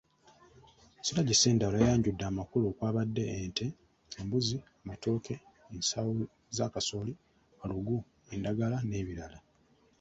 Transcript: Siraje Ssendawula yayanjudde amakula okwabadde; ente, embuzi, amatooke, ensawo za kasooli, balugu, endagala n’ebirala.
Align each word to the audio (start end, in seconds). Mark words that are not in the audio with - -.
Siraje 1.05 1.33
Ssendawula 1.35 1.77
yayanjudde 1.81 2.23
amakula 2.27 2.65
okwabadde; 2.67 3.23
ente, 3.39 3.65
embuzi, 4.19 4.57
amatooke, 4.83 5.35
ensawo 5.73 6.11
za 6.55 6.65
kasooli, 6.73 7.13
balugu, 7.57 7.97
endagala 8.33 8.77
n’ebirala. 8.87 9.37